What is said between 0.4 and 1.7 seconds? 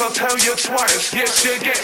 twice. Yes, you